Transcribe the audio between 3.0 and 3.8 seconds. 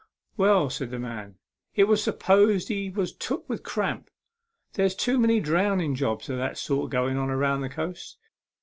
took with